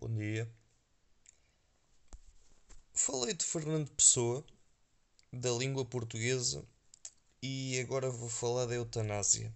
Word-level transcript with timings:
Bom 0.00 0.16
dia. 0.16 0.50
Falei 2.94 3.34
de 3.34 3.44
Fernando 3.44 3.90
Pessoa, 3.90 4.42
da 5.30 5.50
língua 5.50 5.84
portuguesa, 5.84 6.64
e 7.42 7.78
agora 7.80 8.08
vou 8.08 8.30
falar 8.30 8.64
da 8.64 8.76
eutanásia. 8.76 9.54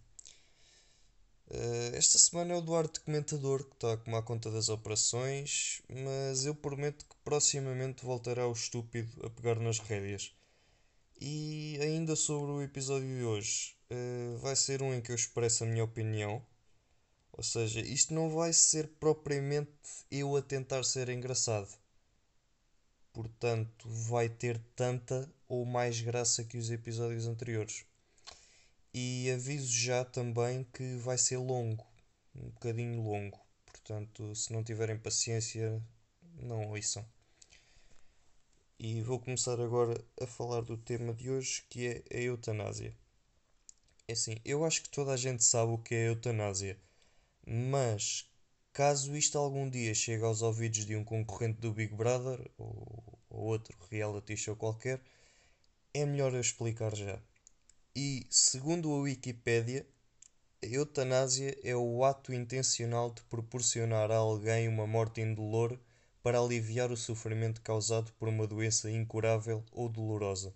Uh, 1.48 1.96
esta 1.96 2.18
semana 2.18 2.52
é 2.52 2.56
o 2.58 2.60
Duarte 2.60 3.00
Comentador 3.00 3.64
que 3.64 3.74
está 3.74 3.94
a 3.94 3.96
tomar 3.96 4.20
conta 4.20 4.50
das 4.50 4.68
operações, 4.68 5.80
mas 5.88 6.44
eu 6.44 6.54
prometo 6.54 7.06
que 7.06 7.16
proximamente 7.24 8.04
voltará 8.04 8.46
o 8.46 8.52
estúpido 8.52 9.24
a 9.24 9.30
pegar 9.30 9.58
nas 9.58 9.78
rédeas. 9.78 10.30
E 11.18 11.78
ainda 11.80 12.14
sobre 12.14 12.52
o 12.52 12.60
episódio 12.60 13.08
de 13.08 13.24
hoje, 13.24 13.78
uh, 13.90 14.36
vai 14.40 14.54
ser 14.54 14.82
um 14.82 14.92
em 14.92 15.00
que 15.00 15.10
eu 15.10 15.16
expresso 15.16 15.64
a 15.64 15.66
minha 15.66 15.84
opinião 15.84 16.44
ou 17.36 17.42
seja, 17.42 17.80
isto 17.80 18.14
não 18.14 18.30
vai 18.30 18.52
ser 18.52 18.86
propriamente 19.00 19.72
eu 20.08 20.36
a 20.36 20.42
tentar 20.42 20.84
ser 20.84 21.08
engraçado. 21.08 21.68
Portanto, 23.12 23.88
vai 23.88 24.28
ter 24.28 24.58
tanta 24.76 25.28
ou 25.48 25.64
mais 25.64 26.00
graça 26.00 26.44
que 26.44 26.56
os 26.56 26.70
episódios 26.70 27.26
anteriores. 27.26 27.84
E 28.92 29.28
aviso 29.32 29.72
já 29.72 30.04
também 30.04 30.62
que 30.72 30.96
vai 30.96 31.18
ser 31.18 31.38
longo, 31.38 31.84
um 32.36 32.50
bocadinho 32.50 33.02
longo. 33.02 33.40
Portanto, 33.66 34.32
se 34.36 34.52
não 34.52 34.62
tiverem 34.62 34.96
paciência, 34.96 35.82
não 36.36 36.70
ouçam. 36.70 37.04
E 38.78 39.02
vou 39.02 39.18
começar 39.18 39.60
agora 39.60 40.00
a 40.20 40.26
falar 40.26 40.62
do 40.62 40.76
tema 40.76 41.12
de 41.12 41.30
hoje, 41.30 41.64
que 41.68 41.86
é 41.88 42.16
a 42.16 42.20
eutanásia. 42.20 42.96
É 44.06 44.12
assim, 44.12 44.36
eu 44.44 44.64
acho 44.64 44.82
que 44.82 44.90
toda 44.90 45.12
a 45.12 45.16
gente 45.16 45.42
sabe 45.42 45.72
o 45.72 45.78
que 45.78 45.96
é 45.96 45.98
a 46.04 46.06
eutanásia 46.10 46.78
mas 47.46 48.28
caso 48.72 49.16
isto 49.16 49.38
algum 49.38 49.68
dia 49.68 49.94
chegue 49.94 50.24
aos 50.24 50.42
ouvidos 50.42 50.84
de 50.86 50.96
um 50.96 51.04
concorrente 51.04 51.60
do 51.60 51.72
Big 51.72 51.94
Brother 51.94 52.50
ou, 52.58 53.18
ou 53.30 53.44
outro 53.44 53.76
reality 53.90 54.36
show 54.36 54.56
qualquer, 54.56 55.00
é 55.92 56.04
melhor 56.04 56.32
eu 56.34 56.40
explicar 56.40 56.94
já. 56.94 57.20
E 57.94 58.26
segundo 58.30 58.92
a 58.92 59.00
Wikipédia, 59.00 59.86
a 60.62 60.66
eutanásia 60.66 61.56
é 61.62 61.76
o 61.76 62.04
ato 62.04 62.32
intencional 62.32 63.12
de 63.12 63.22
proporcionar 63.22 64.10
a 64.10 64.16
alguém 64.16 64.66
uma 64.66 64.86
morte 64.86 65.20
indolor 65.20 65.78
para 66.22 66.40
aliviar 66.40 66.90
o 66.90 66.96
sofrimento 66.96 67.60
causado 67.60 68.12
por 68.14 68.28
uma 68.28 68.46
doença 68.46 68.90
incurável 68.90 69.62
ou 69.70 69.88
dolorosa. 69.88 70.54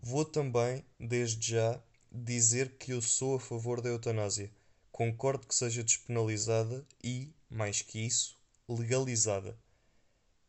Vou 0.00 0.24
também, 0.24 0.84
desde 0.98 1.50
já, 1.50 1.82
dizer 2.12 2.78
que 2.78 2.92
eu 2.92 3.02
sou 3.02 3.36
a 3.36 3.40
favor 3.40 3.80
da 3.80 3.88
eutanásia 3.88 4.50
concordo 4.94 5.44
que 5.48 5.54
seja 5.56 5.82
despenalizada 5.82 6.86
e, 7.02 7.34
mais 7.50 7.82
que 7.82 7.98
isso, 7.98 8.38
legalizada. 8.68 9.58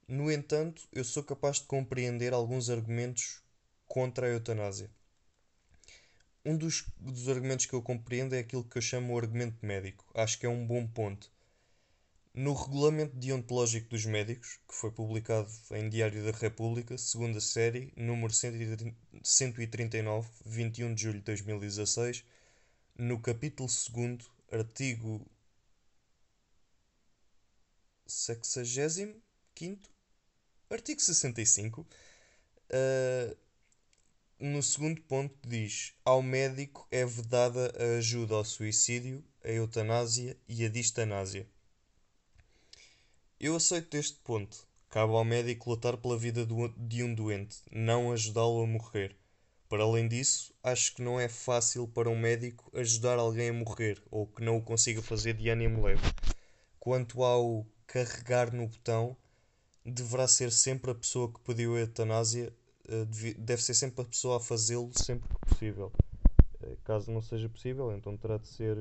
No 0.07 0.31
entanto, 0.31 0.87
eu 0.93 1.03
sou 1.03 1.23
capaz 1.23 1.57
de 1.57 1.65
compreender 1.65 2.31
alguns 2.31 2.69
argumentos 2.69 3.41
contra 3.87 4.27
a 4.27 4.29
eutanásia. 4.29 4.91
Um 6.45 6.55
dos, 6.55 6.85
dos 6.95 7.27
argumentos 7.27 7.65
que 7.65 7.73
eu 7.73 7.81
compreendo 7.81 8.35
é 8.35 8.39
aquilo 8.39 8.63
que 8.63 8.77
eu 8.77 8.83
chamo 8.83 9.15
o 9.15 9.17
argumento 9.17 9.65
médico. 9.65 10.05
Acho 10.13 10.37
que 10.37 10.45
é 10.45 10.49
um 10.49 10.63
bom 10.63 10.85
ponto. 10.85 11.31
No 12.31 12.53
Regulamento 12.53 13.15
Deontológico 13.15 13.89
dos 13.89 14.05
Médicos, 14.05 14.59
que 14.67 14.75
foi 14.75 14.91
publicado 14.91 15.49
em 15.71 15.89
Diário 15.89 16.23
da 16.23 16.37
República, 16.37 16.99
segunda 16.99 17.41
série, 17.41 17.91
número 17.97 18.31
139, 18.31 20.29
21 20.45 20.93
de 20.93 21.01
julho 21.01 21.17
de 21.17 21.25
2016, 21.25 22.23
no 22.95 23.19
capítulo 23.19 23.67
2 23.67 24.34
artigo 24.51 25.25
65 28.07 29.89
artigo 30.69 31.01
65 31.01 31.81
uh, 31.81 31.85
ah, 32.71 33.35
no 34.39 34.61
segundo 34.61 35.01
ponto 35.03 35.35
diz 35.47 35.93
ao 36.03 36.21
médico 36.21 36.87
é 36.91 37.05
vedada 37.05 37.73
a 37.79 37.97
ajuda 37.97 38.35
ao 38.35 38.45
suicídio 38.45 39.23
a 39.45 39.49
eutanásia 39.49 40.35
e 40.49 40.65
a 40.65 40.69
distanásia. 40.69 41.47
Eu 43.39 43.55
aceito 43.55 43.95
este 43.95 44.17
ponto. 44.23 44.67
Cabe 44.89 45.13
ao 45.13 45.23
médico 45.23 45.69
lutar 45.69 45.97
pela 45.97 46.17
vida 46.17 46.47
de 46.77 47.03
um 47.03 47.13
doente 47.13 47.57
não 47.71 48.11
ajudá-lo 48.11 48.63
a 48.63 48.67
morrer 48.67 49.15
para 49.67 49.83
além 49.83 50.07
disso, 50.07 50.53
acho 50.63 50.95
que 50.95 51.01
não 51.01 51.19
é 51.19 51.27
fácil 51.27 51.87
para 51.87 52.09
um 52.09 52.17
médico 52.17 52.71
ajudar 52.77 53.17
alguém 53.17 53.49
a 53.49 53.53
morrer 53.53 54.01
ou 54.11 54.27
que 54.27 54.43
não 54.43 54.57
o 54.57 54.61
consiga 54.61 55.01
fazer 55.01 55.33
de 55.33 55.49
ânimo 55.49 55.83
leve. 55.83 56.01
Quanto 56.79 57.23
ao 57.23 57.65
carregar 57.87 58.53
no 58.53 58.67
botão, 58.67 59.17
deverá 59.83 60.27
ser 60.27 60.51
sempre 60.51 60.91
a 60.91 60.95
pessoa 60.95 61.31
que 61.31 61.39
pediu 61.41 61.75
a 61.75 61.79
eutanásia, 61.79 62.53
eh, 62.87 63.05
deve 63.37 63.61
ser 63.61 63.73
sempre 63.73 64.01
a 64.01 64.07
pessoa 64.07 64.37
a 64.37 64.39
fazê-lo 64.39 64.91
sempre 64.93 65.27
que 65.27 65.49
possível. 65.49 65.91
Eh, 66.61 66.77
caso 66.83 67.11
não 67.11 67.21
seja 67.21 67.49
possível, 67.49 67.91
então 67.95 68.15
terá 68.17 68.37
de 68.37 68.47
ser 68.47 68.77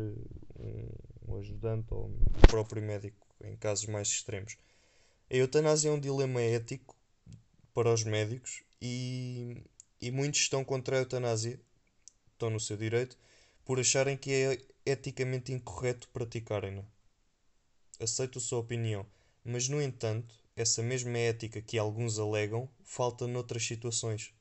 um 1.27 1.37
ajudante 1.37 1.93
ou 1.93 2.07
o 2.07 2.47
próprio 2.49 2.83
médico, 2.83 3.27
em 3.43 3.57
casos 3.57 3.87
mais 3.87 4.09
extremos. 4.09 4.57
A 5.31 5.35
eutanásia 5.35 5.89
é 5.89 5.93
um 5.93 5.99
dilema 5.99 6.41
ético 6.41 6.95
para 7.75 7.93
os 7.93 8.05
médicos 8.05 8.63
e 8.81 9.65
e 10.05 10.11
muitos 10.11 10.41
estão 10.41 10.63
contra 10.63 10.97
a 10.97 11.01
eutanásia, 11.01 11.59
estão 12.31 12.51
no 12.51 12.61
seu 12.61 12.77
direito, 12.77 13.17
por 13.65 13.81
acharem 13.81 14.19
que 14.19 14.31
é 14.31 14.59
eticamente 14.85 15.51
incorreto 15.51 16.11
praticarem-na. 16.11 16.85
Aceito 17.99 18.39
a 18.39 18.41
sua 18.43 18.59
opinião, 18.59 19.07
mas 19.43 19.67
no 19.67 19.81
entanto, 19.81 20.39
essa 20.55 20.83
mesma 20.83 21.17
ética 21.17 21.63
que 21.63 21.79
alguns 21.79 22.19
alegam 22.19 22.69
falta 22.85 23.27
noutras 23.27 23.65
situações. 23.65 24.35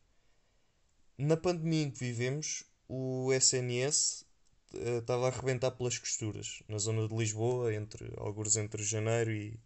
Na 1.18 1.38
pandemia 1.38 1.84
em 1.84 1.92
que 1.92 2.00
vivemos, 2.00 2.66
o 2.90 3.32
SNS 3.32 4.26
uh, 4.74 4.98
estava 4.98 5.28
a 5.28 5.30
arrebentar 5.30 5.72
pelas 5.72 5.98
costuras, 5.98 6.62
na 6.68 6.78
zona 6.78 7.08
de 7.08 7.16
Lisboa, 7.16 7.74
entre 7.74 8.12
alguns 8.18 8.58
entre 8.58 8.84
janeiro 8.84 9.32
e, 9.32 9.58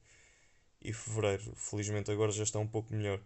e 0.79 0.93
fevereiro. 0.93 1.55
Felizmente 1.55 2.11
agora 2.11 2.31
já 2.31 2.43
está 2.43 2.59
um 2.59 2.67
pouco 2.67 2.93
melhor. 2.93 3.19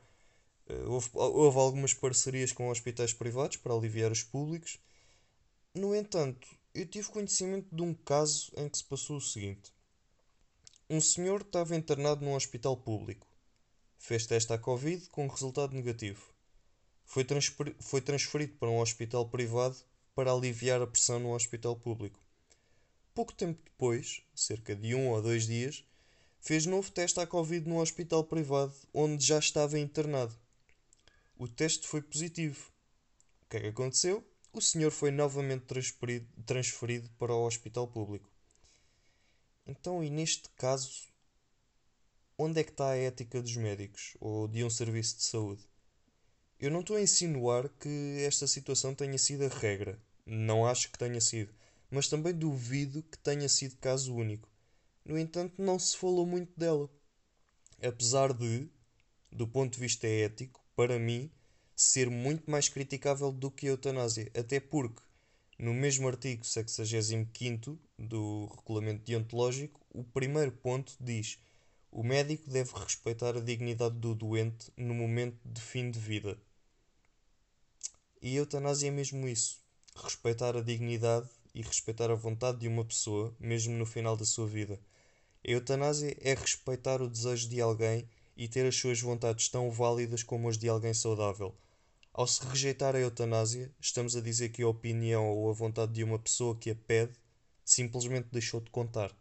Eh, 0.72 0.86
houve, 0.86 1.10
houve 1.14 1.58
algumas 1.58 1.94
parcerias 1.94 2.54
com 2.54 2.70
hospitais 2.70 3.14
privados 3.14 3.58
para 3.58 3.74
aliviar 3.74 4.12
os 4.12 4.24
públicos. 4.24 4.80
No 5.76 5.94
entanto, 5.94 6.48
eu 6.74 6.86
tive 6.86 7.10
conhecimento 7.10 7.76
de 7.76 7.82
um 7.82 7.94
caso 7.94 8.52
em 8.56 8.70
que 8.70 8.78
se 8.78 8.84
passou 8.86 9.18
o 9.18 9.22
seguinte: 9.22 9.74
um 10.90 11.02
senhor 11.02 11.42
estava 11.42 11.76
internado 11.76 12.24
num 12.24 12.36
hospital 12.36 12.78
público. 12.78 13.28
Fez 13.98 14.26
teste 14.26 14.54
à 14.54 14.58
Covid 14.58 15.10
com 15.10 15.28
resultado 15.28 15.76
negativo. 15.76 16.22
Foi, 17.06 17.26
foi 17.80 18.02
transferido 18.02 18.54
para 18.58 18.70
um 18.70 18.80
hospital 18.80 19.28
privado 19.28 19.76
para 20.16 20.32
aliviar 20.32 20.82
a 20.82 20.88
pressão 20.88 21.20
no 21.20 21.36
hospital 21.36 21.76
público. 21.76 22.20
Pouco 23.14 23.34
tempo 23.34 23.62
depois, 23.66 24.24
cerca 24.34 24.74
de 24.74 24.96
um 24.96 25.10
ou 25.10 25.22
dois 25.22 25.46
dias, 25.46 25.84
fez 26.40 26.66
novo 26.66 26.90
teste 26.92 27.20
à 27.20 27.28
Covid 27.28 27.68
no 27.68 27.82
hospital 27.82 28.24
privado 28.24 28.74
onde 28.94 29.26
já 29.26 29.38
estava 29.38 29.78
internado. 29.78 30.41
O 31.42 31.48
teste 31.48 31.88
foi 31.88 32.04
positivo. 32.04 32.72
O 33.42 33.50
que 33.50 33.58
é 33.58 33.62
que 33.62 33.68
aconteceu? 33.70 34.24
O 34.54 34.62
senhor 34.62 34.92
foi 34.92 35.10
novamente 35.10 35.66
transferido, 35.66 36.28
transferido 36.46 37.10
para 37.18 37.34
o 37.34 37.48
hospital 37.48 37.88
público. 37.88 38.32
Então, 39.66 40.04
e 40.04 40.12
neste 40.12 40.50
caso, 40.50 41.12
onde 42.38 42.62
é 42.62 42.64
que 42.64 42.70
está 42.70 42.92
a 42.92 42.96
ética 42.96 43.42
dos 43.42 43.56
médicos 43.56 44.16
ou 44.20 44.48
de 44.48 44.64
um 44.64 44.70
serviço 44.70 45.18
de 45.18 45.24
saúde? 45.24 45.68
Eu 46.60 46.70
não 46.70 46.82
estou 46.82 46.96
a 46.96 47.02
insinuar 47.02 47.70
que 47.70 48.18
esta 48.20 48.46
situação 48.46 48.94
tenha 48.94 49.18
sido 49.18 49.44
a 49.44 49.48
regra. 49.48 50.00
Não 50.24 50.68
acho 50.68 50.92
que 50.92 51.00
tenha 51.00 51.20
sido. 51.20 51.52
Mas 51.90 52.08
também 52.08 52.36
duvido 52.36 53.02
que 53.02 53.18
tenha 53.18 53.50
sido 53.50 53.78
caso 53.78 54.14
único. 54.14 54.48
No 55.04 55.18
entanto, 55.18 55.60
não 55.60 55.80
se 55.80 55.98
falou 55.98 56.28
muito 56.28 56.52
dela. 56.56 56.88
Apesar 57.82 58.32
de, 58.32 58.70
do 59.32 59.48
ponto 59.48 59.74
de 59.74 59.80
vista 59.80 60.06
ético, 60.06 60.62
para 60.76 61.00
mim, 61.00 61.32
ser 61.76 62.10
muito 62.10 62.50
mais 62.50 62.70
criticável 62.70 63.32
do 63.32 63.50
que 63.50 63.68
a 63.68 63.72
eutanásia. 63.72 64.32
Até 64.38 64.60
porque, 64.60 65.02
no 65.58 65.74
mesmo 65.74 66.08
artigo 66.08 66.46
65 66.46 67.80
do 67.98 68.46
Regulamento 68.56 69.04
Deontológico, 69.04 69.80
o 69.90 70.04
primeiro 70.04 70.52
ponto 70.52 70.94
diz: 71.00 71.40
o 71.92 72.04
médico 72.04 72.50
deve 72.50 72.72
respeitar 72.74 73.36
a 73.36 73.42
dignidade 73.42 73.96
do 73.96 74.16
doente 74.16 74.72
no 74.78 74.94
momento 74.94 75.38
de 75.44 75.62
fim 75.62 75.92
de 75.92 76.00
vida. 76.00 76.38
E 78.22 78.38
a 78.38 78.40
eutanásia 78.40 78.88
é 78.88 78.92
mesmo 78.92 79.28
isso: 79.28 79.60
respeitar 79.96 80.56
a 80.56 80.62
dignidade 80.62 81.28
e 81.54 81.62
respeitar 81.62 82.10
a 82.10 82.16
vontade 82.16 82.60
de 82.60 82.68
uma 82.68 82.86
pessoa, 82.86 83.36
mesmo 83.40 83.74
no 83.74 83.86
final 83.86 84.16
da 84.16 84.26
sua 84.26 84.48
vida. 84.48 84.80
A 85.46 85.52
eutanásia 85.52 86.16
é 86.22 86.34
respeitar 86.34 87.02
o 87.02 87.10
desejo 87.10 87.50
de 87.50 87.60
alguém 87.60 88.08
e 88.36 88.48
ter 88.48 88.66
as 88.66 88.76
suas 88.76 89.00
vontades 89.00 89.50
tão 89.50 89.70
válidas 89.70 90.24
como 90.24 90.50
as 90.50 90.58
de 90.58 90.70
alguém 90.70 90.94
saudável. 90.94 91.56
Ao 92.14 92.28
se 92.28 92.46
rejeitar 92.46 92.96
a 92.96 93.00
eutanásia, 93.00 93.74
estamos 93.80 94.16
a 94.16 94.22
dizer 94.22 94.50
que 94.50 94.64
a 94.64 94.68
opinião 94.68 95.30
ou 95.30 95.50
a 95.50 95.54
vontade 95.54 95.94
de 95.94 96.04
uma 96.04 96.20
pessoa 96.20 96.58
que 96.58 96.70
a 96.70 96.76
pede 96.76 97.14
simplesmente 97.64 98.28
deixou 98.32 98.60
de 98.60 98.70
contar. 98.70 99.16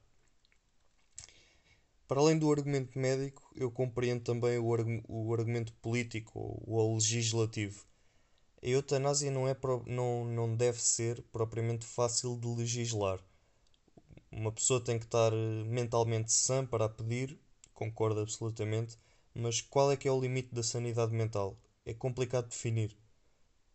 Para 2.09 2.21
além 2.21 2.37
do 2.37 2.51
argumento 2.51 2.99
médico, 2.99 3.49
eu 3.55 3.71
compreendo 3.71 4.25
também 4.25 4.59
o, 4.59 4.75
argu 4.75 5.01
o 5.07 5.33
argumento 5.33 5.73
político 5.75 6.61
ou, 6.67 6.95
legislativo. 6.95 7.85
A 8.61 8.67
eutanásia 8.67 9.31
não, 9.31 9.47
é 9.47 9.57
não, 9.87 10.25
não 10.25 10.57
deve 10.57 10.83
ser 10.83 11.23
propriamente 11.31 11.87
fácil 11.87 12.37
de 12.37 12.49
legislar. 12.49 13.21
Uma 14.33 14.51
pessoa 14.51 14.81
tem 14.81 14.99
que 14.99 15.05
estar 15.05 15.33
eh, 15.33 15.65
mentalmente 15.65 16.33
sã 16.33 16.67
para 16.67 16.87
a 16.87 16.89
pedir, 16.89 17.39
concordo 17.81 18.21
absolutamente, 18.21 18.99
mas 19.35 19.61
qual 19.61 19.91
é 19.91 19.97
que 19.97 20.06
é 20.09 20.12
o 20.12 20.21
limite 20.21 20.55
da 20.55 20.62
sanidade 20.62 21.12
mental? 21.12 21.59
É 21.85 21.94
complicado 21.94 22.49
definir. 22.49 22.97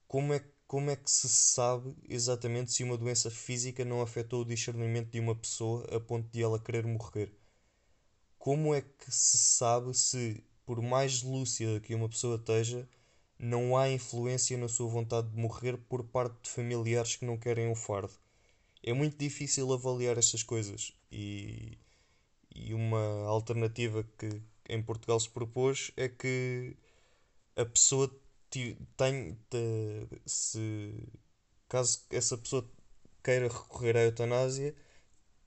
Como 0.08 0.34
é, 0.34 0.44
como 0.68 0.90
é 0.92 0.96
que 0.96 1.12
se 1.12 1.30
sabe 1.30 1.96
exatamente 2.10 2.72
se 2.72 2.84
uma 2.84 2.98
doença 2.98 3.32
física 3.32 3.86
não 3.86 4.02
afetou 4.02 4.42
o 4.42 4.46
discernimento 4.46 5.12
de 5.12 5.20
uma 5.20 5.36
pessoa 5.36 5.86
a 5.96 6.00
ponto 6.00 6.30
de 6.32 6.42
ela 6.44 6.60
querer 6.60 6.86
morrer? 6.86 7.34
como 8.38 8.76
é 8.76 8.82
que 8.82 9.12
se 9.12 9.38
sabe 9.38 9.94
se, 9.96 10.44
por 10.66 10.80
mais 10.82 11.24
lúcida 11.24 11.80
que 11.80 11.96
uma 11.96 12.08
pessoa 12.08 12.36
esteja, 12.36 12.88
não 13.40 13.76
há 13.76 13.90
influência 13.90 14.56
na 14.58 14.68
sua 14.68 14.88
vontade 14.88 15.30
de 15.30 15.36
morrer 15.36 15.78
por 15.78 16.04
parte 16.04 16.44
de 16.44 16.50
familiares 16.52 17.16
que 17.16 17.26
não 17.26 17.38
querem 17.38 17.72
o 17.72 17.76
fardo? 17.76 18.14
É 18.84 18.94
muito 18.94 19.18
difícil 19.18 19.74
avaliar 19.74 20.18
estas 20.18 20.44
coisas 20.44 20.94
e, 21.12 21.78
e 22.56 22.74
uma 22.74 23.28
alternativa 23.28 24.04
que 24.18 24.42
em 24.70 24.82
Portugal 24.82 25.20
se 25.20 25.30
propôs 25.30 25.92
é 25.98 26.10
que 26.10 26.76
a 27.56 27.66
pessoa 27.66 28.10
tem 28.98 29.38
se 30.26 30.94
caso 31.68 32.06
essa 32.10 32.38
pessoa 32.38 32.68
queira 33.24 33.48
recorrer 33.48 33.98
à 33.98 34.02
eutanásia 34.04 34.76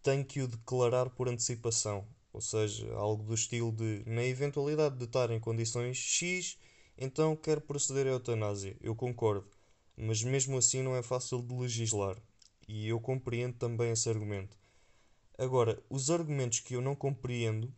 tem 0.03 0.23
que 0.25 0.43
o 0.43 0.49
declarar 0.49 1.11
por 1.11 1.29
antecipação 1.29 2.07
ou 2.33 2.41
seja, 2.41 2.93
algo 2.95 3.25
do 3.25 3.35
estilo 3.35 3.73
de, 3.73 4.03
na 4.07 4.23
eventualidade 4.25 4.97
de 4.97 5.05
estar 5.05 5.31
em 5.31 5.41
condições 5.41 5.97
X, 5.97 6.57
então 6.97 7.35
quero 7.35 7.61
proceder 7.61 8.07
à 8.07 8.11
eutanásia. 8.11 8.77
Eu 8.81 8.95
concordo, 8.95 9.45
mas 9.97 10.23
mesmo 10.23 10.57
assim 10.57 10.83
não 10.83 10.95
é 10.97 11.03
fácil 11.03 11.43
de 11.43 11.55
legislar. 11.55 12.17
E 12.69 12.87
eu 12.89 13.01
compreendo 13.01 13.57
também 13.57 13.91
esse 13.91 14.09
argumento. 14.09 14.57
Agora, 15.39 15.81
os 15.89 16.11
argumentos 16.11 16.59
que 16.59 16.75
eu 16.75 16.81
não 16.81 16.97
compreendo 16.97 17.73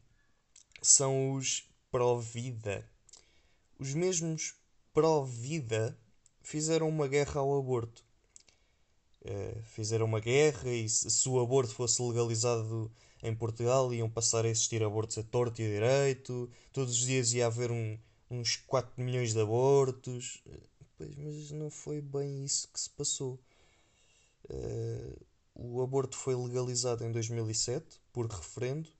são 0.81 1.35
os 1.35 1.69
pró-vida. 1.91 2.89
Os 3.79 3.93
mesmos 3.93 4.55
pró-vida 4.95 5.95
fizeram 6.43 6.89
uma 6.89 7.07
guerra 7.07 7.41
ao 7.41 7.59
aborto. 7.59 8.03
Uh, 9.21 9.62
fizeram 9.65 10.07
uma 10.07 10.21
guerra 10.21 10.71
e 10.71 10.89
se 10.89 11.29
o 11.29 11.39
aborto 11.39 11.75
fosse 11.75 12.01
legalizado 12.01 12.91
em 13.23 13.35
Portugal 13.35 13.93
iam 13.93 14.09
passar 14.09 14.47
a 14.47 14.49
existir 14.49 14.83
abortos 14.83 15.19
a 15.19 15.23
torto 15.23 15.61
e 15.61 15.67
a 15.67 15.69
direito, 15.69 16.51
todos 16.73 16.95
os 16.95 17.07
dias 17.07 17.35
ia 17.35 17.47
haver 17.47 17.71
um, 17.71 17.99
uns 18.31 18.57
4 18.57 19.03
milhões 19.03 19.35
de 19.35 19.41
abortos. 19.41 20.43
Pois, 20.97 21.15
mas 21.17 21.51
não 21.51 21.71
foi 21.71 22.01
bem 22.01 22.43
isso 22.43 22.69
que 22.73 22.81
se 22.81 22.89
passou. 22.89 23.39
Uh, 24.49 25.30
o 25.55 25.82
aborto 25.82 26.17
foi 26.17 26.35
legalizado 26.35 27.05
em 27.05 27.12
2007 27.12 28.00
por 28.12 28.26
referendo 28.26 28.91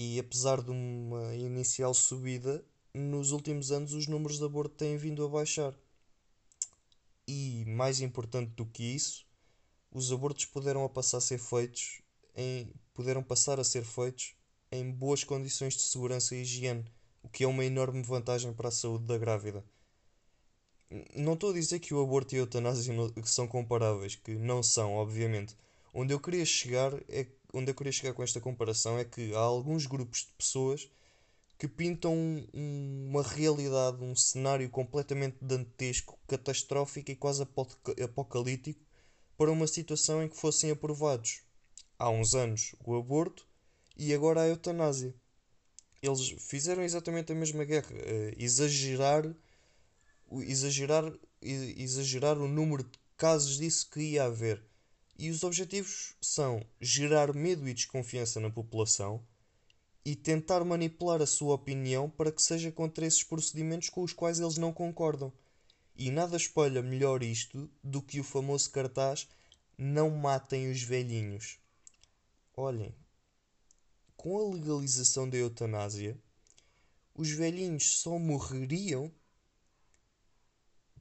e 0.00 0.20
apesar 0.20 0.62
de 0.62 0.70
uma 0.70 1.34
inicial 1.34 1.92
subida, 1.92 2.64
nos 2.94 3.32
últimos 3.32 3.72
anos 3.72 3.92
os 3.94 4.06
números 4.06 4.38
de 4.38 4.44
aborto 4.44 4.76
têm 4.76 4.96
vindo 4.96 5.24
a 5.24 5.28
baixar. 5.28 5.74
E 7.26 7.64
mais 7.66 8.00
importante 8.00 8.52
do 8.52 8.64
que 8.64 8.84
isso, 8.84 9.26
os 9.90 10.12
abortos 10.12 10.44
puderam 10.44 10.88
passar 10.88 11.18
a 11.18 11.20
ser 11.20 11.38
feitos 11.38 12.00
em, 12.36 12.72
puderam 12.94 13.24
passar 13.24 13.58
a 13.58 13.64
ser 13.64 13.84
feitos 13.84 14.36
em 14.70 14.88
boas 14.88 15.24
condições 15.24 15.74
de 15.74 15.82
segurança 15.82 16.36
e 16.36 16.42
higiene, 16.42 16.84
o 17.20 17.28
que 17.28 17.42
é 17.42 17.48
uma 17.48 17.64
enorme 17.64 18.00
vantagem 18.02 18.52
para 18.52 18.68
a 18.68 18.72
saúde 18.72 19.04
da 19.04 19.18
grávida. 19.18 19.64
Não 21.14 21.34
estou 21.34 21.50
a 21.50 21.54
dizer 21.54 21.78
que 21.80 21.92
o 21.92 22.02
aborto 22.02 22.34
e 22.34 22.38
a 22.38 22.40
eutanásia 22.40 22.94
são 23.24 23.46
comparáveis, 23.46 24.14
que 24.14 24.34
não 24.34 24.62
são, 24.62 24.94
obviamente. 24.94 25.56
Onde 25.92 26.14
eu 26.14 26.20
queria 26.20 26.44
chegar 26.44 26.92
é 27.08 27.26
onde 27.52 27.70
eu 27.70 27.74
queria 27.74 27.92
chegar 27.92 28.12
com 28.12 28.22
esta 28.22 28.40
comparação 28.40 28.98
é 28.98 29.04
que 29.04 29.34
há 29.34 29.38
alguns 29.38 29.86
grupos 29.86 30.20
de 30.20 30.32
pessoas 30.36 30.90
que 31.58 31.66
pintam 31.66 32.14
um, 32.14 33.08
uma 33.10 33.22
realidade, 33.22 34.02
um 34.02 34.14
cenário 34.14 34.68
completamente 34.70 35.38
dantesco, 35.40 36.18
catastrófico 36.26 37.10
e 37.10 37.16
quase 37.16 37.42
apocalíptico 37.42 38.80
para 39.36 39.50
uma 39.50 39.66
situação 39.66 40.22
em 40.22 40.28
que 40.28 40.36
fossem 40.36 40.70
aprovados 40.70 41.42
há 41.98 42.08
uns 42.10 42.34
anos 42.34 42.74
o 42.84 42.96
aborto 42.96 43.46
e 43.96 44.14
agora 44.14 44.42
a 44.42 44.48
eutanásia. 44.48 45.14
Eles 46.00 46.28
fizeram 46.38 46.84
exatamente 46.84 47.32
a 47.32 47.34
mesma 47.34 47.64
guerra, 47.64 47.90
uh, 47.92 48.34
exagerar, 48.36 49.24
exagerar, 50.32 51.12
exagerar 51.40 52.38
o 52.38 52.48
número 52.48 52.82
de 52.84 52.98
casos 53.16 53.58
disso 53.58 53.88
que 53.90 54.00
ia 54.00 54.24
haver. 54.24 54.62
E 55.18 55.30
os 55.30 55.42
objetivos 55.42 56.14
são 56.20 56.64
gerar 56.80 57.34
medo 57.34 57.68
e 57.68 57.74
desconfiança 57.74 58.38
na 58.38 58.50
população 58.50 59.20
e 60.04 60.14
tentar 60.14 60.64
manipular 60.64 61.20
a 61.20 61.26
sua 61.26 61.54
opinião 61.54 62.08
para 62.08 62.32
que 62.32 62.40
seja 62.40 62.70
contra 62.70 63.04
esses 63.04 63.24
procedimentos 63.24 63.88
com 63.88 64.02
os 64.02 64.12
quais 64.12 64.38
eles 64.38 64.56
não 64.56 64.72
concordam. 64.72 65.32
E 65.96 66.10
nada 66.10 66.36
espelha 66.36 66.80
melhor 66.80 67.22
isto 67.22 67.68
do 67.82 68.00
que 68.00 68.20
o 68.20 68.24
famoso 68.24 68.70
cartaz 68.70 69.28
Não 69.76 70.10
matem 70.10 70.70
os 70.70 70.82
velhinhos. 70.82 71.58
Olhem, 72.56 72.94
com 74.16 74.38
a 74.38 74.54
legalização 74.54 75.28
da 75.28 75.36
eutanásia, 75.36 76.16
os 77.14 77.30
velhinhos 77.30 78.00
só 78.00 78.18
morreriam 78.18 79.12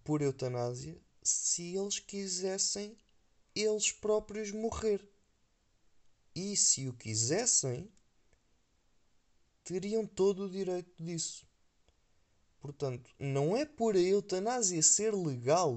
por 0.07 0.21
eutanásia 0.21 0.97
se 1.21 1.75
eles 1.75 1.99
quisessem 1.99 2.97
eles 3.53 3.91
próprios 3.91 4.51
morrer. 4.51 5.05
E 6.33 6.55
se 6.55 6.87
o 6.87 6.93
quisessem, 6.93 7.91
teriam 9.65 10.07
todo 10.07 10.45
o 10.45 10.49
direito 10.49 11.03
disso. 11.03 11.45
Portanto, 12.61 13.13
não 13.19 13.57
é 13.57 13.65
por 13.65 13.97
a 13.97 13.99
eutanásia 13.99 14.81
ser 14.81 15.13
legal 15.13 15.75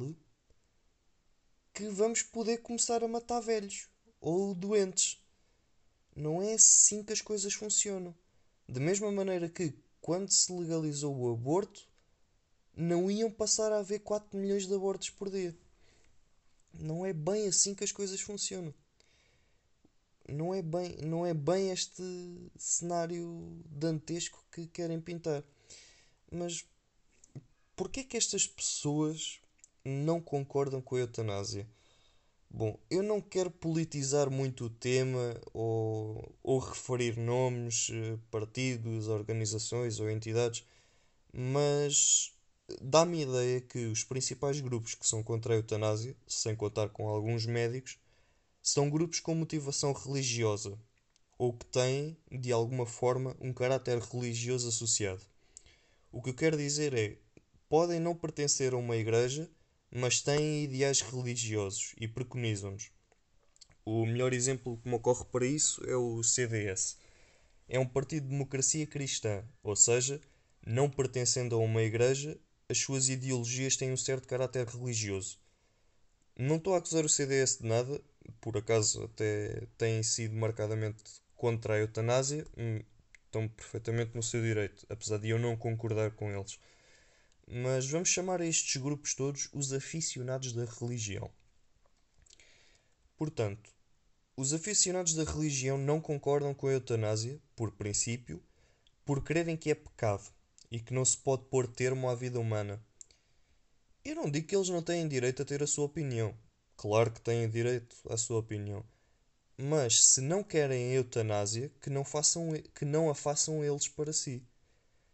que 1.75 1.89
vamos 1.89 2.23
poder 2.23 2.59
começar 2.59 3.03
a 3.03 3.09
matar 3.09 3.41
velhos 3.41 3.89
ou 4.21 4.55
doentes. 4.55 5.21
Não 6.15 6.41
é 6.41 6.53
assim 6.53 7.03
que 7.03 7.13
as 7.13 7.21
coisas 7.21 7.53
funcionam. 7.53 8.15
Da 8.69 8.79
mesma 8.79 9.11
maneira 9.11 9.49
que, 9.49 9.75
quando 10.01 10.31
se 10.31 10.53
legalizou 10.53 11.19
o 11.19 11.33
aborto, 11.33 11.90
não 12.77 13.11
iam 13.11 13.31
passar 13.31 13.73
a 13.73 13.79
haver 13.79 14.01
4 14.01 14.39
milhões 14.39 14.67
de 14.67 14.75
abortos 14.75 15.11
por 15.11 15.31
dia. 15.31 15.57
Não 16.73 17.05
é 17.05 17.13
bem 17.13 17.49
assim 17.49 17.75
que 17.75 17.85
as 17.85 17.93
coisas 17.93 18.21
funcionam. 18.21 18.73
Não 20.29 20.55
é 20.55 20.63
bem, 20.63 20.97
não 20.99 21.27
é 21.27 21.35
bem 21.35 21.71
este 21.71 22.03
cenário 22.57 23.61
dantesco 23.67 24.45
que 24.53 24.67
querem 24.67 25.01
pintar. 25.01 25.43
Mas 26.31 26.65
porquê 27.75 28.05
que 28.05 28.17
estas 28.17 28.47
pessoas 28.47 29.41
não 29.85 30.21
concordam 30.21 30.81
com 30.81 30.95
a 30.95 31.01
eutanásia? 31.01 31.67
Bom, 32.53 32.77
eu 32.91 33.03
não 33.03 33.21
quero 33.21 33.51
politizar 33.51 34.29
muito 34.29 34.65
o 34.65 34.71
tema 34.71 35.41
ou, 35.55 36.35
ou 36.43 36.59
referir 36.59 37.17
nomes, 37.17 37.91
eh, 37.93 38.19
partidos, 38.29 39.07
organizações 39.07 40.01
ou 40.01 40.11
entidades, 40.11 40.65
mas 41.33 42.35
dá-me 42.81 43.19
a 43.19 43.27
ideia 43.27 43.61
que 43.61 43.87
os 43.87 44.05
principais 44.05 44.61
grupos 44.61 44.95
que 44.95 45.07
são 45.07 45.23
contra 45.23 45.55
a 45.55 45.57
eutanásia, 45.57 46.17
sem 46.27 46.55
contar 46.55 46.89
com 46.91 47.09
alguns 47.09 47.47
médicos, 47.47 47.99
são 48.63 48.91
grupos 48.91 49.21
com 49.21 49.35
motivação 49.35 49.93
religiosa 49.93 50.79
ou 51.39 51.53
que 51.53 51.67
têm, 51.67 52.17
de 52.31 52.53
alguma 52.53 52.85
forma, 52.85 53.37
um 53.41 53.53
caráter 53.53 53.99
religioso 53.99 54.69
associado. 54.69 55.23
O 56.13 56.21
que 56.23 56.31
eu 56.31 56.35
quero 56.35 56.57
dizer 56.57 56.93
é: 56.93 57.17
podem 57.69 57.99
não 57.99 58.15
pertencer 58.15 58.75
a 58.75 58.77
uma 58.77 58.97
igreja 58.97 59.51
mas 59.91 60.21
têm 60.21 60.65
ideais 60.65 61.01
religiosos 61.01 61.95
e 62.01 62.07
preconizam-nos. 62.07 62.91
O 63.85 64.07
melhor 64.07 64.33
exemplo 64.33 64.79
que 64.79 64.89
me 64.89 64.95
ocorre 64.95 65.25
para 65.25 65.45
isso 65.45 65.83
é 65.85 65.97
o 65.97 66.23
CDS. 66.23 66.97
É 67.69 67.79
um 67.79 67.87
partido 67.87 68.25
de 68.25 68.31
democracia 68.31 68.87
cristã, 68.87 69.43
ou 69.63 69.75
seja, 69.75 70.21
não 70.65 70.89
pertencendo 70.89 71.57
a 71.57 71.59
uma 71.59 71.83
igreja, 71.83 72.39
as 72.71 72.79
suas 72.79 73.09
ideologias 73.09 73.77
têm 73.77 73.93
um 73.93 73.97
certo 73.97 74.29
caráter 74.29 74.67
religioso. 74.67 75.39
Não 76.39 76.57
estou 76.57 76.75
a 76.75 76.79
acusar 76.79 77.05
o 77.05 77.09
CDS 77.09 77.59
de 77.59 77.67
nada, 77.67 78.01
por 78.41 78.57
acaso 78.57 79.05
até 79.05 79.67
têm 79.77 80.03
sido 80.03 80.35
marcadamente 80.37 81.03
contra 81.37 81.75
a 81.75 81.79
eutanásia, 81.79 82.47
hum, 82.57 82.81
estão 83.27 83.49
perfeitamente 83.49 84.13
no 84.15 84.23
seu 84.23 84.43
direito, 84.43 84.87
apesar 84.89 85.19
de 85.19 85.29
eu 85.29 85.39
não 85.39 85.57
concordar 85.57 86.11
com 86.13 86.31
eles 86.31 86.59
mas 87.53 87.87
vamos 87.91 88.09
chamar 88.09 88.41
a 88.41 88.47
estes 88.47 88.81
grupos 88.81 89.15
todos 89.15 89.49
os 89.53 89.73
aficionados 89.73 90.53
da 90.53 90.65
religião. 90.65 91.31
Portanto, 93.17 93.71
Os 94.37 94.53
aficionados 94.55 95.15
da 95.15 95.25
religião 95.25 95.79
não 95.79 96.01
concordam 96.01 96.55
com 96.55 96.67
a 96.69 96.73
eutanásia, 96.73 97.41
por 97.55 97.73
princípio, 97.73 98.43
por 99.05 99.23
crerem 99.23 99.57
que 99.57 99.71
é 99.71 99.75
pecado 99.75 100.33
e 100.71 100.81
que 100.81 100.95
não 100.95 101.05
se 101.05 101.17
pode 101.17 101.45
pôr 101.45 101.67
termo 101.67 102.09
à 102.09 102.15
vida 102.15 102.39
humana. 102.39 102.83
Eu 104.05 104.15
não 104.15 104.31
digo 104.31 104.47
que 104.47 104.57
eles 104.57 104.69
não 104.69 104.83
têm 104.83 105.09
direito 105.09 105.43
a 105.43 105.45
ter 105.45 105.63
a 105.63 105.67
sua 105.67 105.85
opinião. 105.85 106.35
Claro 106.77 107.13
que 107.13 107.21
têm 107.21 107.49
direito 107.49 107.97
à 108.09 108.17
sua 108.17 108.39
opinião. 108.39 108.85
Mas 109.59 110.05
se 110.05 110.21
não 110.21 110.43
querem 110.43 110.91
a 110.91 110.95
eutanásia, 110.95 111.71
que 111.83 111.91
não, 111.91 112.05
façam, 112.05 112.53
que 112.75 112.85
não 112.85 113.11
a 113.11 113.15
façam 113.15 113.63
eles 113.63 113.89
para 113.89 114.13
si. 114.13 114.43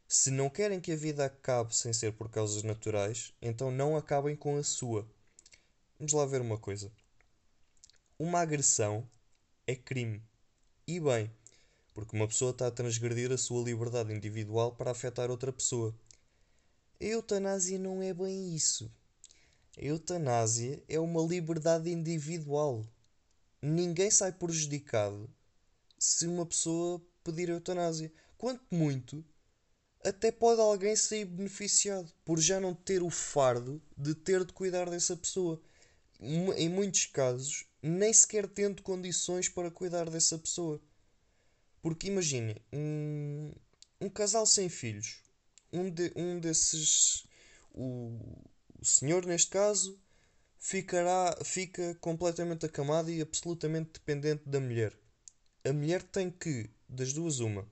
Se 0.07 0.31
não 0.31 0.49
querem 0.49 0.81
que 0.81 0.93
a 0.93 0.97
vida 0.97 1.25
acabe 1.25 1.75
sem 1.75 1.93
ser 1.93 2.13
por 2.13 2.31
causas 2.31 2.63
naturais, 2.63 3.35
então 3.43 3.73
não 3.73 3.97
acabem 3.97 4.37
com 4.37 4.57
a 4.57 4.63
sua. 4.63 5.05
Vamos 5.99 6.13
lá 6.13 6.25
ver 6.25 6.41
uma 6.41 6.59
coisa. 6.59 6.93
Uma 8.17 8.41
agressão 8.41 9.09
é 9.67 9.75
crime. 9.75 10.23
E 10.87 11.01
bem, 11.01 11.29
porque 11.97 12.15
uma 12.15 12.29
pessoa 12.29 12.51
está 12.51 12.67
a 12.67 12.71
transgredir 12.71 13.33
a 13.33 13.39
sua 13.39 13.65
liberdade 13.65 14.13
individual 14.13 14.77
para 14.77 14.91
afetar 14.91 15.31
outra 15.31 15.51
pessoa. 15.51 15.99
A 17.01 17.05
eutanásia 17.05 17.79
não 17.79 18.03
é 18.03 18.13
bem 18.13 18.55
isso. 18.55 18.93
A 19.79 19.83
eutanásia 19.83 20.85
é 20.91 21.01
uma 21.01 21.23
liberdade 21.23 21.91
individual. 21.91 22.85
Ninguém 23.63 24.11
sai 24.11 24.31
prejudicado 24.31 25.27
se 25.99 26.27
uma 26.27 26.45
pessoa 26.45 27.01
pedir 27.25 27.49
eutanásia. 27.49 28.13
Quanto 28.37 28.63
muito, 28.71 29.25
até 30.05 30.31
pode 30.31 30.61
alguém 30.61 30.95
sair 30.95 31.25
beneficiado 31.25 32.13
por 32.27 32.39
já 32.39 32.61
não 32.61 32.75
ter 32.75 33.03
o 33.03 33.09
fardo 33.09 33.81
de 33.97 34.15
ter 34.15 34.45
de 34.45 34.53
cuidar 34.53 34.91
dessa 34.91 35.17
pessoa. 35.17 35.59
Em 36.21 36.69
muitos 36.69 37.07
casos, 37.07 37.65
nem 37.83 38.13
sequer 38.13 38.47
tendo 38.47 38.83
condições 38.83 39.49
para 39.49 39.71
cuidar 39.71 40.11
dessa 40.11 40.37
pessoa. 40.37 40.79
Porque 41.87 42.09
imagine, 42.09 42.61
um, 42.73 43.53
um 44.01 44.09
casal 44.11 44.45
sem 44.45 44.69
filhos, 44.69 45.23
um, 45.73 45.89
de, 45.89 46.13
um 46.17 46.41
desses, 46.41 47.25
o, 47.73 48.19
o 48.77 48.85
senhor 48.85 49.25
neste 49.25 49.53
caso, 49.53 49.97
ficará, 50.59 51.39
fica 51.45 51.95
completamente 52.01 52.67
acamado 52.67 53.09
e 53.09 53.23
absolutamente 53.23 53.93
dependente 53.93 54.43
da 54.49 54.59
mulher. 54.59 54.99
A 55.65 55.73
mulher 55.73 56.03
tem 56.03 56.29
que, 56.29 56.69
das 56.89 57.13
duas, 57.13 57.39
uma, 57.39 57.65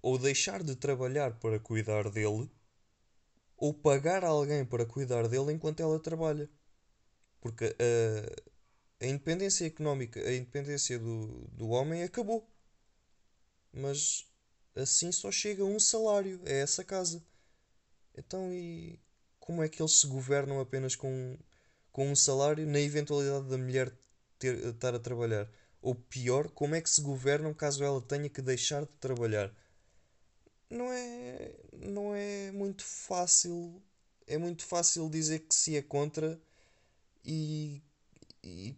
ou 0.00 0.16
deixar 0.16 0.62
de 0.62 0.74
trabalhar 0.74 1.38
para 1.38 1.60
cuidar 1.60 2.08
dele, 2.08 2.50
ou 3.58 3.74
pagar 3.74 4.24
alguém 4.24 4.64
para 4.64 4.86
cuidar 4.86 5.28
dele 5.28 5.52
enquanto 5.52 5.80
ela 5.80 6.00
trabalha. 6.00 6.48
Porque 7.42 7.76
a, 7.78 9.04
a 9.04 9.06
independência 9.06 9.66
económica, 9.66 10.18
a 10.18 10.34
independência 10.34 10.98
do, 10.98 11.46
do 11.52 11.68
homem 11.68 12.02
acabou. 12.02 12.55
Mas 13.76 14.26
assim 14.74 15.12
só 15.12 15.30
chega 15.30 15.64
um 15.64 15.78
salário 15.78 16.40
a 16.46 16.50
essa 16.50 16.84
casa. 16.84 17.22
Então, 18.16 18.52
e 18.52 18.98
como 19.38 19.62
é 19.62 19.68
que 19.68 19.82
eles 19.82 20.00
se 20.00 20.06
governam 20.06 20.60
apenas 20.60 20.96
com, 20.96 21.38
com 21.92 22.10
um 22.10 22.16
salário 22.16 22.66
na 22.66 22.80
eventualidade 22.80 23.48
da 23.48 23.58
mulher 23.58 23.92
ter, 24.38 24.56
estar 24.66 24.94
a 24.94 24.98
trabalhar? 24.98 25.48
Ou 25.82 25.94
pior, 25.94 26.50
como 26.50 26.74
é 26.74 26.80
que 26.80 26.90
se 26.90 27.00
governam 27.02 27.54
caso 27.54 27.84
ela 27.84 28.00
tenha 28.00 28.28
que 28.28 28.42
deixar 28.42 28.82
de 28.82 28.92
trabalhar? 29.00 29.54
não 30.70 30.92
é, 30.92 31.52
não 31.72 32.14
é 32.14 32.50
muito 32.52 32.84
fácil. 32.84 33.82
É 34.26 34.38
muito 34.38 34.64
fácil 34.64 35.08
dizer 35.08 35.40
que 35.40 35.54
se 35.54 35.76
é 35.76 35.82
contra 35.82 36.40
e, 37.24 37.82
e, 38.42 38.76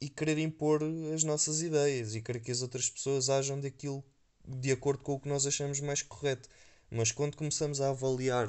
e 0.00 0.08
querer 0.08 0.38
impor 0.38 0.82
as 1.14 1.24
nossas 1.24 1.62
ideias 1.62 2.14
e 2.14 2.22
querer 2.22 2.40
que 2.40 2.52
as 2.52 2.62
outras 2.62 2.90
pessoas 2.90 3.28
ajam 3.30 3.60
daquilo 3.60 4.04
de 4.46 4.70
acordo 4.72 5.02
com 5.02 5.14
o 5.14 5.20
que 5.20 5.28
nós 5.28 5.46
achamos 5.46 5.80
mais 5.80 6.02
correto. 6.02 6.48
Mas 6.90 7.10
quando 7.10 7.36
começamos 7.36 7.80
a 7.80 7.90
avaliar 7.90 8.48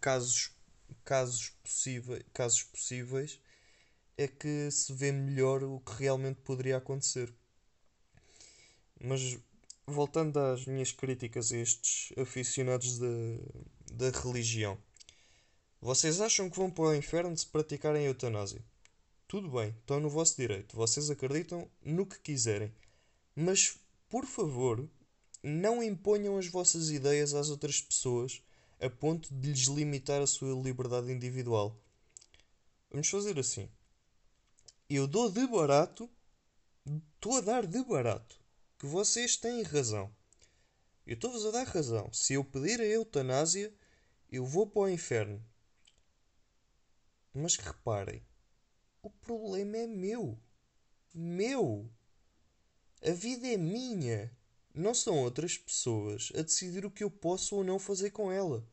casos, 0.00 0.52
casos, 1.04 1.50
possíveis, 1.62 2.24
casos 2.32 2.62
possíveis, 2.64 3.40
é 4.16 4.26
que 4.26 4.70
se 4.70 4.92
vê 4.92 5.12
melhor 5.12 5.62
o 5.62 5.80
que 5.80 6.02
realmente 6.02 6.40
poderia 6.40 6.78
acontecer. 6.78 7.32
Mas 9.00 9.38
voltando 9.86 10.38
às 10.38 10.66
minhas 10.66 10.92
críticas 10.92 11.52
a 11.52 11.56
estes 11.56 12.12
aficionados 12.18 12.98
da, 12.98 13.06
da 13.92 14.10
religião. 14.20 14.78
Vocês 15.80 16.20
acham 16.20 16.50
que 16.50 16.56
vão 16.56 16.70
para 16.70 16.84
o 16.84 16.94
inferno 16.94 17.36
se 17.36 17.46
praticarem 17.46 18.06
eutanásia? 18.06 18.62
Tudo 19.28 19.50
bem, 19.50 19.70
estão 19.80 20.00
no 20.00 20.10
vosso 20.10 20.36
direito. 20.36 20.74
Vocês 20.74 21.10
acreditam 21.10 21.70
no 21.82 22.04
que 22.06 22.18
quiserem. 22.18 22.72
Mas, 23.36 23.78
por 24.08 24.24
favor, 24.26 24.88
não 25.42 25.82
imponham 25.82 26.36
as 26.36 26.46
vossas 26.46 26.90
ideias 26.90 27.34
às 27.34 27.48
outras 27.50 27.80
pessoas 27.80 28.42
a 28.80 28.88
ponto 28.88 29.32
de 29.34 29.50
lhes 29.50 29.66
limitar 29.66 30.20
a 30.20 30.26
sua 30.26 30.54
liberdade 30.54 31.10
individual. 31.10 31.76
Vamos 32.90 33.08
fazer 33.08 33.38
assim. 33.38 33.68
Eu 34.88 35.06
dou 35.06 35.30
de 35.30 35.46
barato, 35.46 36.08
estou 36.86 37.36
a 37.36 37.40
dar 37.40 37.66
de 37.66 37.82
barato 37.84 38.40
que 38.78 38.86
vocês 38.86 39.36
têm 39.36 39.62
razão. 39.62 40.14
Eu 41.06 41.14
estou-vos 41.14 41.44
a 41.46 41.50
dar 41.50 41.66
razão. 41.66 42.12
Se 42.12 42.34
eu 42.34 42.44
pedir 42.44 42.80
a 42.80 42.84
eutanásia, 42.84 43.74
eu 44.30 44.44
vou 44.46 44.66
para 44.66 44.82
o 44.82 44.88
inferno. 44.88 45.44
Mas 47.34 47.56
reparem, 47.56 48.22
o 49.02 49.10
problema 49.10 49.78
é 49.78 49.86
meu. 49.86 50.38
Meu. 51.14 51.90
A 53.02 53.10
vida 53.10 53.48
é 53.48 53.56
minha. 53.56 54.30
Não 54.78 54.94
são 54.94 55.18
outras 55.18 55.58
pessoas 55.58 56.30
a 56.36 56.42
decidir 56.42 56.86
o 56.86 56.90
que 56.90 57.02
eu 57.02 57.10
posso 57.10 57.56
ou 57.56 57.64
não 57.64 57.80
fazer 57.80 58.12
com 58.12 58.30
ela. 58.30 58.64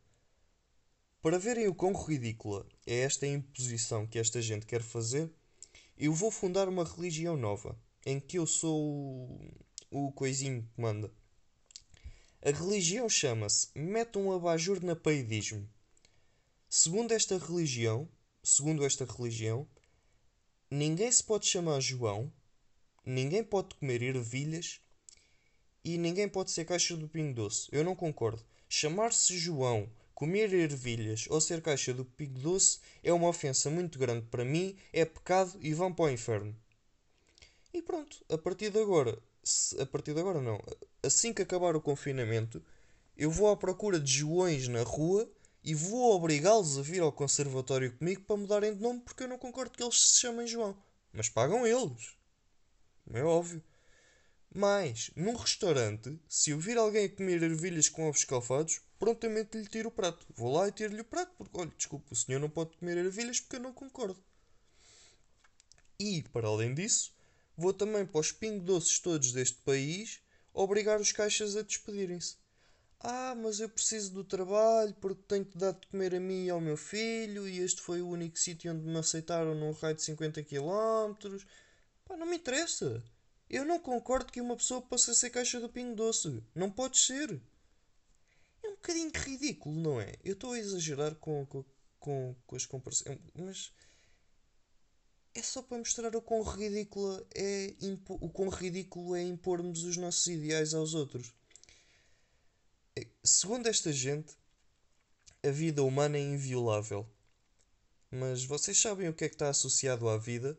Para 1.20 1.40
verem 1.40 1.68
o 1.68 1.74
quão 1.74 1.94
ridícula 1.94 2.64
é 2.86 3.00
esta 3.00 3.26
imposição 3.26 4.06
que 4.06 4.20
esta 4.20 4.40
gente 4.40 4.68
quer 4.68 4.84
fazer, 4.84 5.34
eu 5.98 6.14
vou 6.14 6.30
fundar 6.30 6.70
uma 6.70 6.84
religião 6.84 7.36
nova, 7.36 7.76
em 8.06 8.20
que 8.20 8.38
eu 8.38 8.46
sou 8.46 9.52
o 9.90 10.12
coisinho 10.12 10.62
que 10.62 10.80
manda. 10.80 11.12
A 12.40 12.52
religião 12.52 13.10
chama-se 13.10 13.70
Mete 13.74 14.20
um 14.20 14.32
abajur 14.32 14.86
na 14.86 14.96
paidismo. 14.96 15.68
Segundo 16.70 17.14
esta 17.14 17.40
religião, 17.40 18.08
segundo 18.44 18.86
esta 18.86 19.06
religião, 19.06 19.68
ninguém 20.70 21.12
se 21.12 21.24
pode 21.24 21.48
chamar 21.48 21.80
João, 21.80 22.32
ninguém 23.04 23.44
pode 23.44 23.74
comer 23.74 24.04
ervilhas 24.04 24.85
e 25.86 26.00
ninguém 26.00 26.28
pode 26.28 26.50
ser 26.50 26.66
caixa 26.66 26.98
do 26.98 27.08
Pingo 27.08 27.36
Doce. 27.36 27.70
Eu 27.72 27.84
não 27.84 27.96
concordo. 27.96 28.44
Chamar-se 28.68 29.38
João, 29.38 29.88
comer 30.16 30.52
ervilhas 30.52 31.28
ou 31.30 31.40
ser 31.40 31.62
caixa 31.62 31.94
do 31.94 32.04
Pingo 32.04 32.40
Doce 32.40 32.80
é 33.04 33.14
uma 33.14 33.30
ofensa 33.30 33.70
muito 33.70 34.00
grande 34.00 34.26
para 34.26 34.44
mim, 34.44 34.76
é 34.92 35.06
pecado 35.06 35.56
e 35.62 35.76
vão 35.76 35.94
para 35.94 36.06
o 36.06 36.10
inferno. 36.10 36.56
E 37.72 37.84
pronto, 37.84 38.18
a 38.28 38.38
partir 38.38 38.72
de 38.72 38.82
agora, 38.82 39.16
a 39.80 39.86
partir 39.86 40.16
de 40.16 40.20
agora 40.20 40.42
não. 40.42 40.60
Assim 41.04 41.32
que 41.32 41.44
acabar 41.44 41.76
o 41.76 41.82
confinamento, 41.82 42.64
eu 43.16 43.30
vou 43.30 43.52
à 43.52 43.56
procura 43.56 44.00
de 44.00 44.12
Joões 44.12 44.68
na 44.68 44.82
rua 44.82 45.30
e 45.64 45.76
vou 45.76 46.16
obrigá-los 46.16 46.80
a 46.80 46.82
vir 46.82 47.02
ao 47.02 47.12
conservatório 47.12 47.96
comigo 47.96 48.22
para 48.22 48.38
mudarem 48.38 48.74
de 48.74 48.82
nome 48.82 49.02
porque 49.02 49.24
eu 49.24 49.28
não 49.28 49.38
concordo 49.38 49.78
que 49.78 49.84
eles 49.84 50.02
se 50.02 50.22
chamem 50.22 50.48
João. 50.48 50.76
Mas 51.14 51.30
pagam 51.30 51.68
eles. 51.68 52.16
É 53.14 53.24
óbvio. 53.24 53.62
Mas, 54.56 55.12
num 55.16 55.36
restaurante, 55.36 56.18
se 56.30 56.52
eu 56.52 56.60
vir 56.60 56.78
alguém 56.78 57.06
a 57.06 57.10
comer 57.10 57.44
ervilhas 57.44 57.90
com 57.90 58.08
ovos 58.08 58.22
escalfados, 58.22 58.82
prontamente 58.98 59.58
lhe 59.58 59.68
tiro 59.68 59.90
o 59.90 59.92
prato. 59.92 60.26
Vou 60.34 60.52
lá 60.54 60.68
e 60.68 60.72
tiro-lhe 60.72 61.02
o 61.02 61.06
prato, 61.06 61.34
porque, 61.38 61.60
olha, 61.60 61.72
desculpe, 61.78 62.12
o 62.12 62.16
senhor 62.16 62.40
não 62.40 62.50
pode 62.50 62.78
comer 62.78 62.98
ervilhas 62.98 63.40
porque 63.40 63.58
eu 63.58 63.62
não 63.62 63.74
concordo. 63.74 64.18
E, 66.00 66.24
para 66.32 66.48
além 66.48 66.74
disso, 66.74 67.16
Vou 67.58 67.72
também 67.72 68.06
para 68.06 68.20
os 68.20 68.34
pingo 68.34 68.66
doces 68.66 69.00
todos 69.00 69.32
deste 69.32 69.58
país 69.60 70.20
obrigar 70.54 71.00
os 71.00 71.12
caixas 71.12 71.56
a 71.56 71.62
despedirem-se. 71.62 72.36
Ah, 73.00 73.34
mas 73.36 73.60
eu 73.60 73.70
preciso 73.70 74.14
do 74.14 74.24
trabalho 74.24 74.94
porque 74.96 75.22
tenho 75.28 75.46
que 75.46 75.58
dar 75.58 75.72
de 75.72 75.88
comer 75.88 76.16
a 76.16 76.20
mim 76.20 76.46
e 76.46 76.50
ao 76.50 76.60
meu 76.60 76.76
filho 76.76 77.48
e 77.48 77.60
este 77.60 77.82
foi 77.82 78.02
o 78.02 78.10
único 78.10 78.38
sítio 78.38 78.74
onde 78.74 78.82
me 78.86 78.98
aceitaram 78.98 79.56
num 79.56 79.72
raio 79.72 79.96
de 79.96 80.02
50 80.02 80.44
km. 80.44 81.16
Pá, 82.04 82.18
não 82.18 82.26
me 82.26 82.36
interessa. 82.36 83.02
Eu 83.50 83.64
não 83.64 83.80
concordo 83.80 84.32
que 84.32 84.42
uma 84.42 84.56
pessoa 84.56 84.82
possa 84.82 85.14
ser 85.14 85.30
caixa 85.30 85.60
do 85.60 85.70
pingo 85.70 85.96
doce. 85.96 86.44
Não 86.54 86.70
pode 86.72 86.98
ser. 86.98 87.42
É 88.64 88.68
um 88.68 88.76
bocadinho 88.76 89.12
ridículo, 89.14 89.80
não 89.80 90.02
é? 90.02 90.16
Eu 90.24 90.34
estou 90.34 90.54
a 90.54 90.60
exagerar 90.60 91.16
com, 91.16 91.46
com, 91.46 91.64
com, 92.00 92.36
com 92.46 92.56
as 92.56 92.66
comparações. 92.66 93.20
Mas 93.36 93.72
é 95.36 95.42
só 95.42 95.62
para 95.62 95.78
mostrar 95.78 96.16
o 96.16 96.22
quão 96.22 96.42
ridículo 96.42 97.26
é, 97.36 97.76
o 98.08 98.30
quão 98.30 98.50
ridículo 98.50 99.16
é 99.16 99.22
impormos 99.22 99.84
os 99.84 99.98
nossos 99.98 100.26
ideais 100.28 100.74
aos 100.74 100.94
outros. 100.94 101.34
É, 102.98 103.06
segundo 103.24 103.68
esta 103.68 103.92
gente, 103.92 104.34
a 105.44 105.52
vida 105.52 105.84
humana 105.84 106.18
é 106.18 106.22
inviolável. 106.22 107.08
Mas 108.10 108.46
vocês 108.46 108.80
sabem 108.80 109.10
o 109.10 109.14
que 109.14 109.26
é 109.26 109.30
que 109.30 109.36
está 109.36 109.50
associado 109.50 110.08
à 110.08 110.18
vida? 110.18 110.58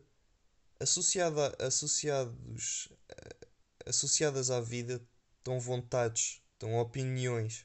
Associada, 0.78 1.56
associados, 1.58 2.92
associadas 3.86 4.50
à 4.50 4.60
vida 4.60 5.00
estão 5.38 5.58
vontades, 5.58 6.42
estão 6.52 6.74
opiniões. 6.78 7.64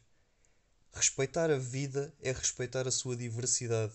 Respeitar 0.94 1.51
a 1.51 1.58
vida 1.58 2.13
é 2.22 2.32
respeitar 2.32 2.88
a 2.88 2.91
sua 2.91 3.18
diversidade. 3.18 3.94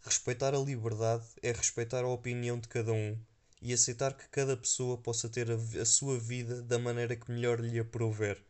Respeitar 0.00 0.54
a 0.54 0.58
liberdade 0.58 1.26
é 1.42 1.52
respeitar 1.52 2.04
a 2.04 2.08
opinião 2.08 2.58
de 2.58 2.68
cada 2.68 2.92
um 2.92 3.18
e 3.60 3.72
aceitar 3.72 4.16
que 4.16 4.28
cada 4.28 4.56
pessoa 4.56 4.96
possa 4.96 5.28
ter 5.28 5.50
a, 5.50 5.56
a 5.82 5.84
sua 5.84 6.18
vida 6.18 6.62
da 6.62 6.78
maneira 6.78 7.16
que 7.16 7.30
melhor 7.30 7.60
lhe 7.60 7.78
aprouver, 7.78 8.42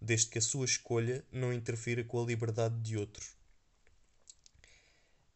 desde 0.00 0.28
que 0.28 0.38
a 0.38 0.42
sua 0.42 0.64
escolha 0.64 1.22
não 1.30 1.52
interfira 1.52 2.02
com 2.04 2.22
a 2.22 2.26
liberdade 2.26 2.80
de 2.80 2.96
outros. 2.96 3.36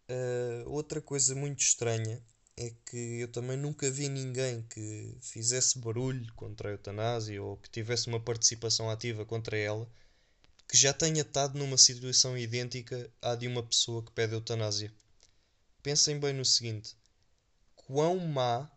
Uh, 0.09 0.69
outra 0.71 1.03
coisa 1.03 1.35
muito 1.35 1.61
estranha 1.61 2.23
é 2.61 2.71
que 2.85 3.21
eu 3.21 3.29
também 3.29 3.57
nunca 3.57 3.91
vi 3.91 4.07
ninguém 4.11 4.63
que 4.69 5.17
fizesse 5.23 5.79
barulho 5.79 6.31
contra 6.35 6.69
a 6.69 6.73
eutanásia 6.73 7.43
ou 7.43 7.57
que 7.57 7.71
tivesse 7.71 8.07
uma 8.07 8.21
participação 8.21 8.91
ativa 8.91 9.25
contra 9.25 9.57
ela 9.57 9.91
que 10.69 10.77
já 10.77 10.93
tenha 10.93 11.23
estado 11.23 11.59
numa 11.59 11.79
situação 11.79 12.37
idêntica 12.37 13.11
à 13.23 13.35
de 13.35 13.49
uma 13.49 13.63
pessoa 13.63 14.05
que 14.05 14.13
pede 14.13 14.35
eutanásia. 14.35 14.93
Pensem 15.83 16.21
bem 16.21 16.35
no 16.35 16.45
seguinte: 16.45 16.95
quão 17.75 18.19
má 18.19 18.71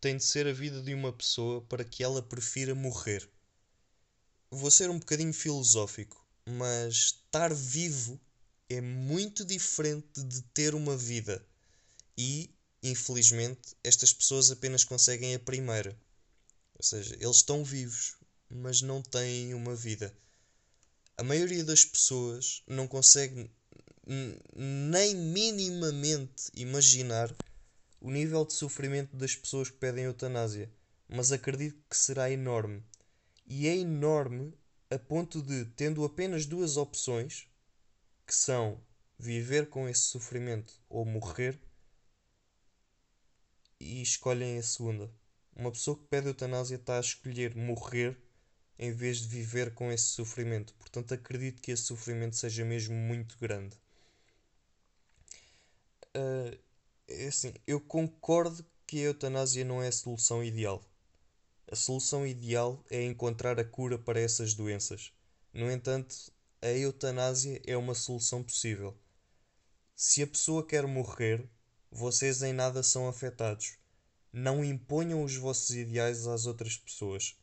tem 0.00 0.16
de 0.16 0.24
ser 0.24 0.46
a 0.46 0.52
vida 0.52 0.80
de 0.80 0.94
uma 0.94 1.12
pessoa 1.12 1.60
para 1.60 1.84
que 1.84 2.02
ela 2.02 2.22
prefira 2.22 2.74
morrer? 2.74 3.28
Vou 4.50 4.70
ser 4.70 4.88
um 4.88 4.98
bocadinho 4.98 5.34
filosófico, 5.34 6.26
mas 6.46 6.94
estar 6.94 7.52
vivo 7.52 8.18
é 8.70 8.80
muito 8.80 9.44
diferente 9.44 10.24
de 10.24 10.40
ter 10.54 10.74
uma 10.74 10.96
vida. 10.96 11.46
E, 12.16 12.50
infelizmente, 12.82 13.76
estas 13.82 14.12
pessoas 14.12 14.50
apenas 14.50 14.84
conseguem 14.84 15.34
a 15.34 15.38
primeira. 15.38 15.96
Ou 16.74 16.82
seja, 16.82 17.16
eles 17.20 17.36
estão 17.36 17.64
vivos, 17.64 18.16
mas 18.48 18.82
não 18.82 19.02
têm 19.02 19.54
uma 19.54 19.74
vida. 19.74 20.14
A 21.16 21.22
maioria 21.22 21.64
das 21.64 21.84
pessoas 21.84 22.62
não 22.66 22.86
consegue 22.86 23.50
nem 24.56 25.14
minimamente 25.14 26.50
imaginar 26.54 27.34
o 28.00 28.10
nível 28.10 28.44
de 28.44 28.54
sofrimento 28.54 29.16
das 29.16 29.34
pessoas 29.34 29.68
que 29.68 29.76
pedem 29.76 30.04
eutanásia, 30.04 30.70
mas 31.08 31.32
acredito 31.32 31.82
que 31.90 31.96
será 31.96 32.30
enorme. 32.30 32.82
E 33.46 33.66
é 33.66 33.76
enorme 33.76 34.54
a 34.90 34.98
ponto 34.98 35.42
de, 35.42 35.64
tendo 35.76 36.04
apenas 36.04 36.46
duas 36.46 36.76
opções, 36.76 37.48
que 38.26 38.34
são 38.34 38.80
viver 39.18 39.68
com 39.68 39.88
esse 39.88 40.02
sofrimento 40.02 40.74
ou 40.88 41.04
morrer, 41.04 41.58
e 43.80 44.02
escolhem 44.02 44.58
a 44.58 44.62
segunda. 44.62 45.10
Uma 45.54 45.72
pessoa 45.72 45.96
que 45.96 46.04
pede 46.04 46.28
eutanásia 46.28 46.76
está 46.76 46.96
a 46.96 47.00
escolher 47.00 47.54
morrer 47.56 48.16
em 48.78 48.92
vez 48.92 49.18
de 49.18 49.28
viver 49.28 49.74
com 49.74 49.90
esse 49.90 50.06
sofrimento. 50.06 50.72
Portanto, 50.74 51.12
acredito 51.12 51.60
que 51.60 51.72
esse 51.72 51.82
sofrimento 51.82 52.36
seja 52.36 52.64
mesmo 52.64 52.94
muito 52.94 53.36
grande. 53.38 53.76
Uh, 56.16 56.56
assim, 57.26 57.52
eu 57.66 57.80
concordo 57.80 58.64
que 58.86 58.98
a 58.98 59.08
eutanásia 59.08 59.64
não 59.64 59.82
é 59.82 59.88
a 59.88 59.92
solução 59.92 60.42
ideal. 60.42 60.82
A 61.70 61.76
solução 61.76 62.26
ideal 62.26 62.82
é 62.88 63.04
encontrar 63.04 63.58
a 63.58 63.64
cura 63.64 63.98
para 63.98 64.20
essas 64.20 64.54
doenças. 64.54 65.12
No 65.52 65.70
entanto, 65.70 66.32
a 66.62 66.68
eutanásia 66.68 67.60
é 67.66 67.76
uma 67.76 67.94
solução 67.94 68.42
possível. 68.42 68.96
Se 69.94 70.22
a 70.22 70.26
pessoa 70.26 70.64
quer 70.64 70.86
morrer, 70.86 71.48
vocês 71.90 72.42
em 72.42 72.52
nada 72.52 72.82
são 72.82 73.08
afetados. 73.08 73.76
Não 74.32 74.64
imponham 74.64 75.22
os 75.22 75.36
vossos 75.36 75.74
ideais 75.74 76.26
às 76.26 76.46
outras 76.46 76.76
pessoas. 76.76 77.36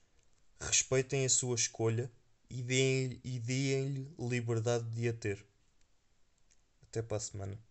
Respeitem 0.60 1.26
a 1.26 1.30
sua 1.30 1.56
escolha 1.56 2.12
e 2.50 2.62
deem-lhe 2.62 4.14
deem 4.18 4.30
liberdade 4.30 4.90
de 4.92 5.10
a 5.10 5.14
ter. 5.14 5.46
Até 6.84 7.02
para 7.02 7.18
a 7.18 7.20
semana. 7.20 7.65